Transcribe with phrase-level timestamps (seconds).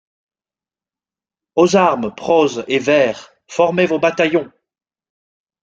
[1.53, 3.29] Aux armes, prose et vers!
[3.47, 4.51] formez vos bataillons!